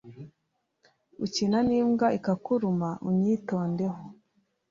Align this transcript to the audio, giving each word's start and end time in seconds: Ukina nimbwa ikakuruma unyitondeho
Ukina 1.25 1.57
nimbwa 1.67 2.07
ikakuruma 2.17 2.89
unyitondeho 3.09 4.01